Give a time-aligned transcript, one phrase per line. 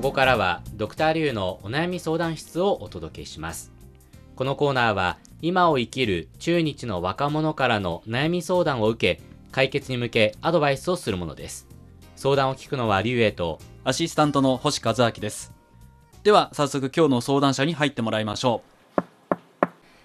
[0.00, 3.70] ここからはドクターリュウのお悩み相談室をお届けします。
[4.34, 11.68] このコーナーは今を生きる中日の若者からの悩み相談を受け解決に向けアドバイスをするものです。
[12.16, 15.52] 相談を聞くのはリュウエイとアシスタントの星和明です。
[16.22, 18.62] では早速今日の相談者に入ってもらいましょ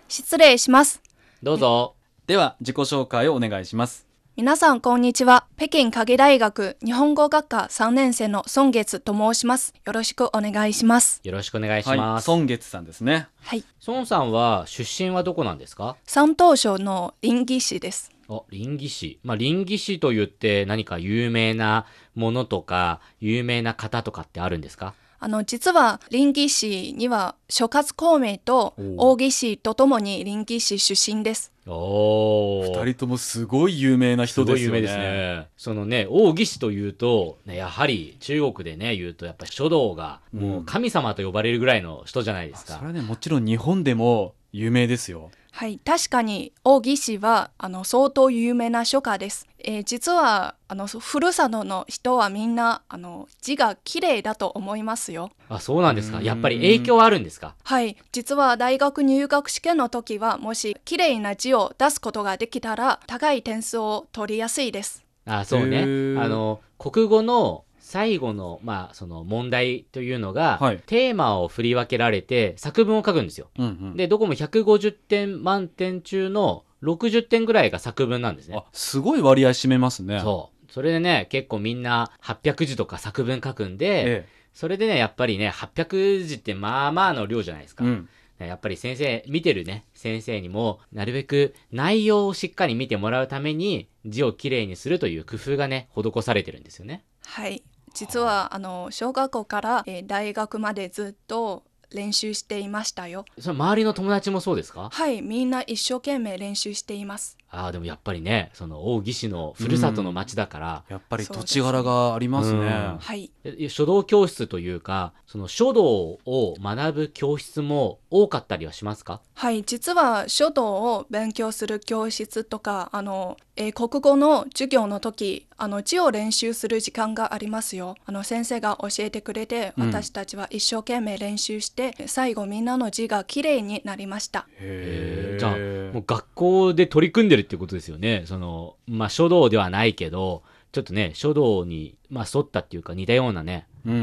[0.09, 1.01] 失礼します。
[1.41, 1.95] どうぞ。
[2.25, 4.05] うでは自己紹介をお願いします。
[4.35, 5.44] 皆さん、こんにちは。
[5.57, 9.73] 北京科技大学日本語学科3年生の孫月と申します。
[9.85, 11.21] よろしくお願いします。
[11.23, 13.63] よろしくお願いしはいます、孫月さんですねはい。
[13.87, 15.95] 孫さんは出身はどこなんですか？
[16.05, 18.11] 山東省の臨沂市です。
[18.27, 19.19] あ、臨沂市。
[19.23, 21.85] まあ、臨沂市と言って何か有名な
[22.15, 24.93] ものとか、有名な方とかってあるんですか？
[25.25, 31.51] あの、実は臨沂市には諸葛孔明とお大木氏とともに臨沂市出身です。
[31.65, 32.79] おー。
[32.85, 35.47] 二人ともすごい有名なす人ですよねごい有名ですね。
[35.57, 42.75] そのね、王義士というと、ね、やはり中国でね、言うと、やっぱり書道がもう神様と呼ばれるぐらいの人じゃないですか。
[42.75, 49.47] それはねもちろん日本でも有名ですよはい、確かに大木氏はあの相当有名な書家です。
[49.67, 55.31] えー実はあのふるさとの人はみんなあの字が綺麗だと思いますよ。
[55.49, 56.19] あ、そうなんですか？
[56.19, 57.55] うんやっぱり影響あるんですか？
[57.63, 65.03] はい、実は大学入学試験の時はもし綺麗な字を出すことができたら高い点数を取りやすいです。
[65.25, 65.81] あ、そうね
[66.19, 73.47] あの、国語の最後の、まあ、その問題というのが、はいテーマを振り分けられて作文を書くんですよ。
[73.57, 78.65] うんうんで、どこも150点満点中の60点ぐらいが作文なんですねあ。
[78.71, 80.71] すごい割合占めますねそう。
[80.71, 87.83] それでね、結構みんな800字とか作文書くんで、えそれでね、やっぱりね、800字ってまあまあの量じゃないですか。
[87.85, 88.09] えうん
[88.39, 97.05] ねやっぱり先生、見てるね、先生にも、なるべく内容をしっかり見てもらうために、字をきれいにするという工夫がね、施されてるんですよね。
[97.25, 101.63] はい、実はあの小学校から、えー大学までずっと
[101.95, 103.25] 練習していましたよ。
[103.39, 104.89] その周りの友達もそうですか？
[104.91, 107.37] はい、みんな一生懸命練習しています。
[107.55, 112.59] ああ、でもやっぱりね、その大義士のふるさとの町だから、やっぱり土地柄がありますね。
[112.59, 112.97] うん。
[112.99, 119.21] はい、え書道教室というか、その書道を学ぶ教室も多かったりはしますか？
[119.33, 127.95] はい、実は書道を勉強する教室とかあの、えー国語の授業の時あの字を練習する時間がありますよ。
[128.05, 129.87] あの先生が教えてくれて、うん。
[129.87, 134.47] 私たちは一生懸命練習して最後みんなの字がきれいになりました。
[134.57, 138.23] へーじゃあもう学校で取り組んでるってことですよね。
[138.25, 143.67] その、まあ書道ではないけど、ちょっとね、書道に、まあ沿ったっていうか似たようなね。
[143.85, 143.97] うんう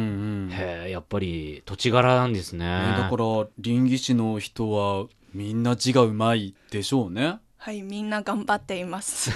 [0.47, 2.65] んへえ、やっぱり土地柄なんですね。
[2.65, 9.31] ねだから臨沂市の人はみんな字がうまいでしょうねはいみんな頑張っています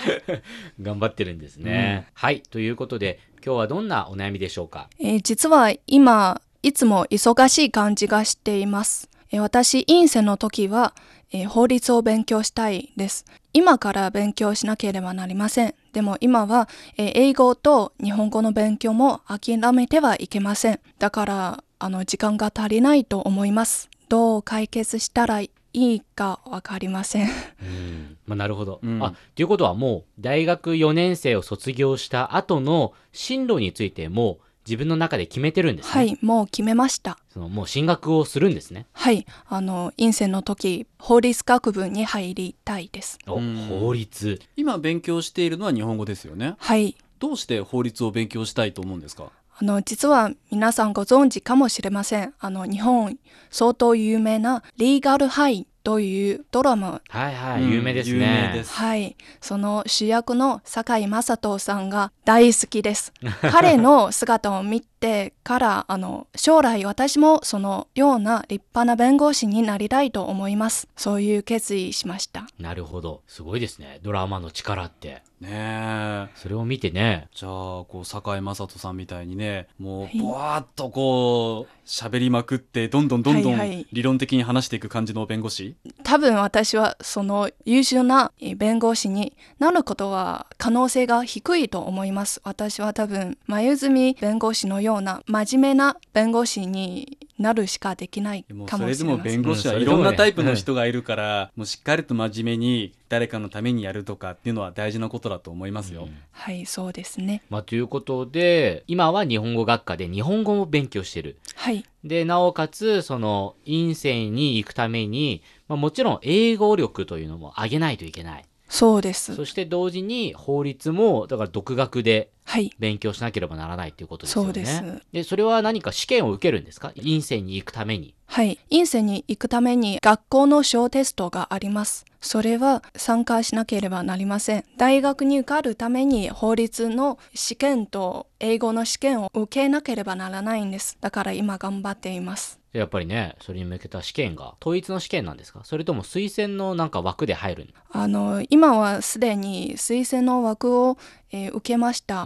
[0.80, 2.08] 頑張ってるんですね。
[2.14, 2.42] はい。
[2.42, 4.88] ということで、今日はどんなお悩みでしょうか？
[4.98, 9.08] えー実は今いつも忙しい感じがしています。
[9.30, 10.94] えー私院生の時は、
[11.32, 13.24] えー法律を勉強したいです。
[13.52, 15.74] 今から勉強しなければなりません。
[15.92, 20.80] でも今は、えー英語と日本語の勉強も諦めてはいけません。
[20.98, 23.88] だからあの時間が足りないと思います。
[24.08, 27.28] どう解決したらいいかわかりません。
[27.62, 28.16] うん。
[28.26, 28.80] まあなるほど。
[28.82, 35.92] うんあ、ということはもう、大学4年生を卒業した後の進路についてもう自分の中で決めてるんですね。
[35.92, 37.18] はい、もう決めました。
[37.32, 38.86] そのもう進学をするんですね。
[38.92, 43.18] はい、あの院生の時法律学部に入りたいです。
[43.26, 44.40] お、うん法律。
[44.56, 46.96] 今勉強しているのは日本語ですよねはい。
[47.18, 49.30] どうして法律を勉強したいと思うんですか？
[49.58, 52.34] あの実は皆さんご存知かもしれません。
[52.38, 53.18] あの日本
[53.50, 58.50] 相当有名なリーガルハイというドラマ、はいはい、うん有名です有ね。
[58.52, 63.12] 名ですはい、その主役の堺雅人さんが大好きです。
[63.50, 70.88] 彼の姿を見てからあの将来私もそのような立派な弁護士になりたいと思います。
[70.96, 72.46] そういう決意しました。
[72.58, 73.22] なるほど。
[73.26, 73.98] すごいですね。
[74.02, 75.22] ドラマの力って。
[75.42, 77.28] ねえそれを見てね。
[77.34, 85.74] じゃあこう堺雅人さんみたいにねもはいうボワーっとこう喋りまくってどんどんどんどんはいはい理論的に話していく感じの弁護士？
[86.04, 92.40] 多分私はその優秀なえー弁護士になることは可能性が低いと思います。
[92.44, 99.42] 私は多分前住弁護士のような真面目な弁護士になるしかできないでもかそれでももしれません。
[99.42, 106.04] 弁護士はうんそれでもねいろんなタイプの人がいるから、もうしっかりと真面目に誰かのためにやるとかっていうのは大事なことだと思いますよ。
[106.04, 107.42] うんはい、そうですね。
[107.50, 111.38] まあ、ということで、今は日本語学科で日本語も勉強してる。
[111.54, 118.44] はい、で、なおかつ、その、院生に行くために、まあ、もちろん英語力というのも上げないといけない。
[118.68, 119.36] そうです。
[119.36, 122.31] そして同時に法律も、だから独学ではい。
[122.78, 124.46] 勉強しなければならないということですよね。
[124.46, 125.06] そうです。
[125.12, 126.92] でそれは何か試験を受けるんですか？
[126.96, 128.14] 院生に行くために。
[128.34, 128.58] はい。
[128.70, 132.06] 院生に行くために学校の小テストがあります。
[132.22, 134.64] それは参加しなければなりません。
[134.78, 140.96] 大学に受かるために法律の試験と英語の試験を受けなければならないんです。
[141.02, 142.58] だから今頑張っています。
[142.72, 145.60] でやっぱりね、それに向けた試験が統一の試験なんですか？
[145.64, 150.96] それとも推薦のなんか枠で入るあの、今はすでに推薦の枠を、
[151.32, 152.24] えー受けました。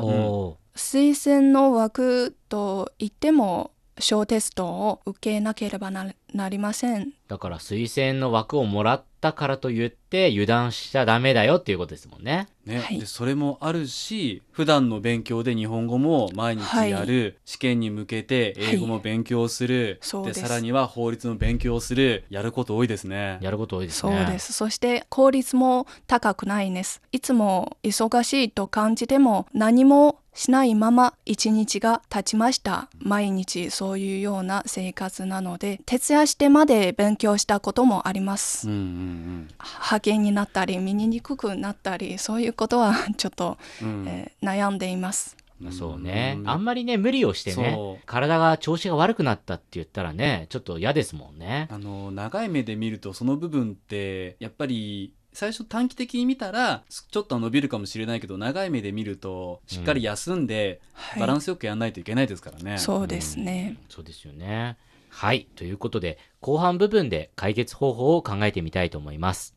[0.76, 7.12] 推薦の枠と言っても小テストを受けなければななりません。
[7.28, 12.46] だから推薦の枠をもらったからといって油断しちゃダメだよっていうことですもんね。
[12.66, 23.38] ねはいでそれもあるし普段の勉強で日本語も毎日やる、試験に向けて英語も勉強する、そうですさらには法律の勉強をするやること多いですね。
[23.40, 24.26] やること多いですそうね。
[24.26, 24.52] です。
[24.52, 27.00] そして効率も高くないんです。
[27.12, 32.88] いつも忙しいと感じても何もしないまま一日が経ちました。
[32.98, 38.68] 毎日そういうような生活なので、徹夜してまで勉強したこともあります。
[38.68, 45.36] うんうん派遣になったり、見にくくなったり、そういうことはちょっと、うんうんえー悩んでいます。
[45.58, 46.42] まあそうねう。
[46.42, 51.66] んあんまりね、無理をしてね体が調子が悪くなったって言ったらね、ちょっと嫌ですもんね。
[51.70, 62.78] あの長い目で見るとその部分ってやっぱり最初短期的に見たらちょっとは伸びるかもしれないけど長い目で見るとしっかり休んではいバランスよくやらないといけないですからね。
[62.78, 63.76] そうですね。
[63.90, 64.78] そうですよね。
[65.10, 65.46] はい。
[65.54, 69.54] ということで、後半部分で解決方法を考えてみたいと思います。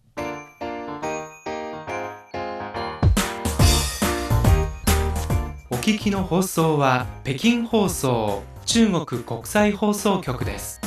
[5.69, 10.81] お聞きの放送は北京放送中国国際放送局です。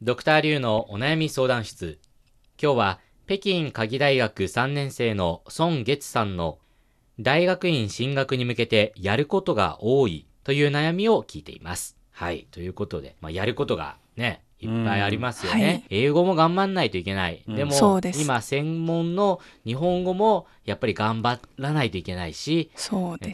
[0.00, 1.98] ドクターリュウのお悩み相談室。
[2.62, 6.58] 今日は北京科技大学3年生の孫月さんの
[7.18, 11.96] 大学院進学に向けてやることが多いという悩みを聞いています。
[12.10, 12.46] はい。
[12.50, 15.86] ということで、まあ、やることがね、いっぱいありますよね。
[15.88, 17.42] 英語も頑張んないといけない。
[17.48, 17.72] うんでも
[18.20, 22.70] 今専門の日本語もやっぱり頑張らないといけないし。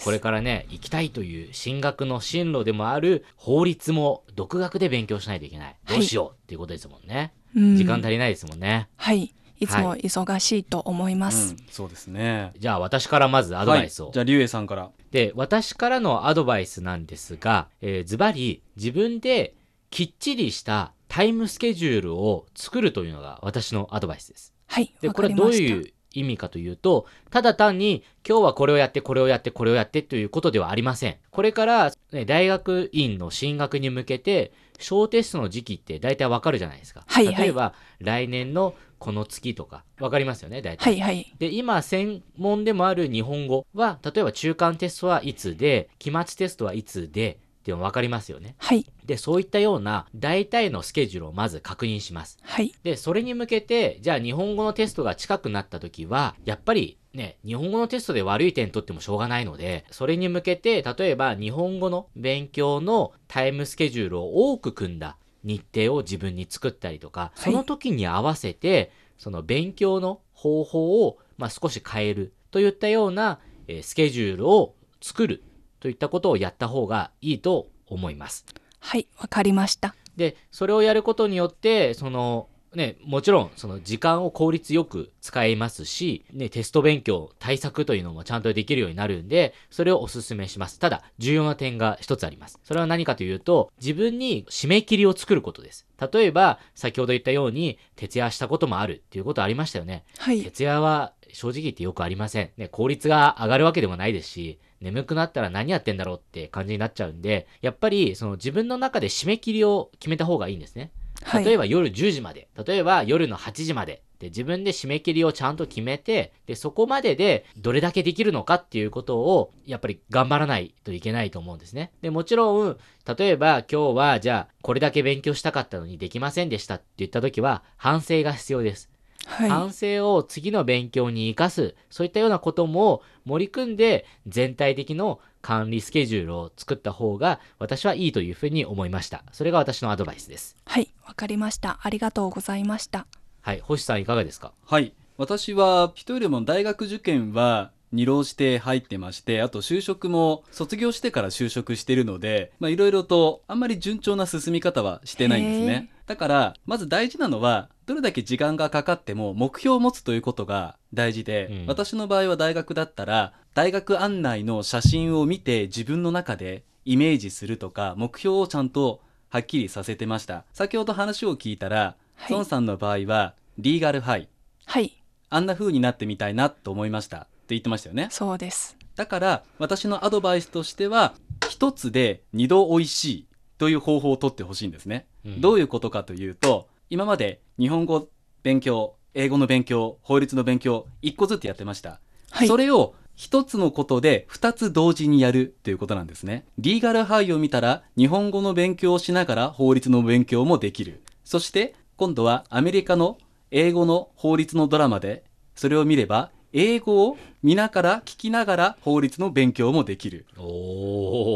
[0.05, 5.76] これからね、行きたいという進学の進路でもある法律も独学で勉強しないといけない。
[5.88, 7.32] どうしようっていうことですもんね。
[7.40, 8.88] うん時間足りないですもんね。
[8.97, 9.32] はい。
[9.58, 11.55] いつもは忙しいと思います。
[11.55, 12.53] うん、そうですね。
[12.58, 14.06] じゃあ私からまずアドバイスを。
[14.06, 14.91] はい、じゃあリュウエイさんから。
[15.11, 19.55] で、私からのアドバイスなんですが、えーズバリ自分で
[19.91, 24.52] きっちりしたタイムスケジュールを作るというのが私のアドバイスです。
[24.67, 24.94] はい。
[25.00, 25.52] で、わこれはどう。
[25.55, 31.17] いう意味かというと、ただ単に今日はこれをやって、これをやって、これをやってということではありません。
[31.31, 37.05] これから、ね、大学院の進学に向けて、小テストの時期って大体わかるじゃないですか。
[37.06, 40.85] はいはい例えば、来年のこの月とか、わかりますよね、大体。
[40.85, 41.35] はいはい。
[41.38, 48.55] で、今、専門でもある日本語は、例えば中間テストはいつで、期末テストはいつで、っていうの分かりますよね。
[48.59, 48.87] はい。
[49.07, 52.39] で、そういったような大体のスケジュールをまず確認します。
[52.43, 52.73] はい。
[52.85, 75.43] で、それに向けて、じゃあ日本語のテストが近くなった時は、やっぱりね、日本語のテストで悪い点取ってもしょうがないので、それに向けて、例えば日本語の勉強のタイムスケジュールを多く組んだ日程を自分に作ったりとか、その時に合わせて、その勉強の方法を、まあ、少し変えるといったような、えースケジュールを作る
[75.80, 78.47] といったことをやった方がいいと思います。
[78.80, 79.06] はい。
[79.18, 79.95] わかりました。
[80.16, 90.78] で、それをやることによって、その、ね、もちろん、その時間を効率よく使えますし、ね、テスト勉強、対策というのもちゃんとできるようになるんで、それをお勧めします。
[90.78, 92.61] ただ、重要な点が一つあります。
[92.64, 95.87] それは何かというと、自分に締め切りを作ることです。
[96.12, 100.04] 例えば、先ほど言ったように、徹夜したこともあるっていうことありましたよね。
[100.18, 100.42] はい。
[100.42, 102.50] 徹夜は正直言ってよくありません。
[102.59, 110.90] ね、効率が上がるわけでもないですし、眠くなったら何やってんだろうって感じになっちゃうんで、やっぱりその自分の中で締め切りを決めた方がいいんですね。
[111.23, 111.45] はい。
[111.45, 121.92] 例えば夜10時まで、例えば夜の8時まで、で自分で締め切りをちゃんと決めて、で、そこまででどれだけできるのかっていうことを、やっぱり頑張らないといけないと思うんですね。
[122.00, 122.78] で、もちろん、
[123.18, 128.90] 例えば今日はじゃあこれだけ勉強したかったのにできませんでしたって言った時は反省が必要です。
[129.26, 129.50] はい。
[129.50, 139.25] 反省を次の勉強に生かす、そういったようなことも盛り込んで全体的の管理スケジュールを作った方が私はいいというふうに思いました。
[139.33, 140.56] それが私のアドバイスです。
[140.64, 140.88] はい。
[141.06, 141.78] わかりました。
[141.83, 143.06] ありがとうございました。
[143.42, 143.61] はい。
[143.61, 144.52] 星さんいかがですか？
[144.64, 161.67] はい私は人よりも大学受験は二浪して入ってましてあと就職も卒業してから就職してるのでまあいろいろとあんまり順調な進み方はしてないんですねだからまず大事なのはどれだけ時間がかかっても目標を持つということが大事で、うん。
[161.67, 170.45] 私の場合は大学だったら大学案内の写真を見て自分の中でイメージするとか目標をちゃんとはっきりさせてました。
[170.53, 172.33] 先ほど話を聞いたら、はい。
[172.33, 174.29] 孫さんの場合はリーガルハイ。
[174.65, 177.19] はい、あんな風になってみたいなと思いました。
[177.19, 178.09] って言ってましたよね。
[178.11, 178.77] そうです。
[178.97, 181.15] だから私のアドバイスとしては
[181.49, 183.27] 一つで二度美味しい
[183.59, 185.41] という方法をとってほしいんですね、うん。
[185.41, 188.09] どういうことかというと今まで日本語
[188.43, 196.45] 勉強英語の勉強法律の勉強一個ずつやってました、はい、それを一つのことで二つ同時にやるということなんですね。
[196.59, 201.03] リーガルハイを見たら日本語の勉強をしながら法律の勉強もできる。
[201.25, 203.17] そして今度はアメリカの
[203.51, 210.27] 英語の法律のドラマでそれを見れば英語を見ながら聞きながら法律の勉強もできる。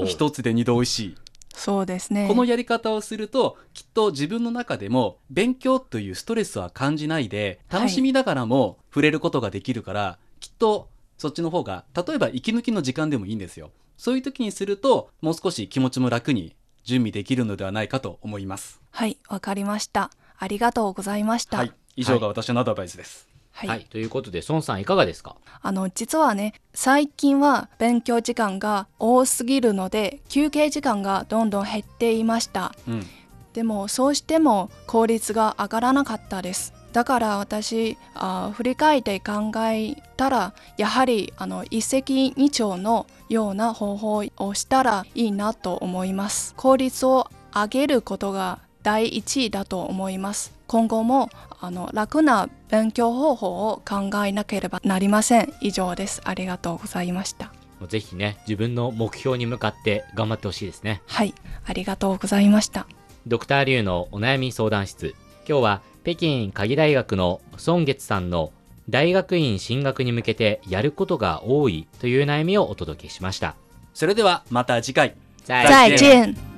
[0.07, 1.17] 一つで二度美味しい
[1.61, 2.27] そうですね。
[2.27, 10.89] このやり方をするときっと自分の中でも勉強というストレスは感じないで楽しみながらも触れることができるから、きっと
[11.19, 20.11] そっちの方が例えば息抜きの時間でもいいんですよそういう時にするともう少し気持ちも楽に準備できるのではないかと思いますはい、わかりました。
[20.39, 21.59] ありがとうございました。
[21.59, 23.87] はい以上が私のアドバイスです、はいはい。
[23.91, 25.37] ということで、孫さんいかがですか？
[25.63, 32.75] あの実はね最近は勉強時間が多すぎるので休憩時間がどんどん減っていました。
[32.89, 33.07] うん。
[33.53, 36.73] でもそうしても効率が上がらなかったです。
[36.93, 42.03] だから私あ振り返って考えたらやはりあの一石
[42.37, 46.55] 二鳥のような方法をしたらいいなと思います。
[46.57, 50.53] 効率を上げることが第一位だと思います。
[50.67, 51.29] 今後も
[51.61, 55.53] あの楽な勉強方法を考えなければなりません。
[55.61, 56.21] 以上です。
[56.25, 57.53] ありがとうございました。
[57.89, 61.03] ぜひね、自分の目標に向かって頑張ってほしいですね。
[61.07, 61.35] はい。
[61.65, 62.87] ありがとうございました。
[63.27, 65.15] ドクターリュウのお悩み相談室。
[65.49, 68.53] 今日は北京科技大学の孫月さんの
[68.89, 73.57] 大学院進学に向けてやることが多いという悩みをお届けしました。
[73.95, 75.15] それではまた次回。
[75.45, 76.50] 再见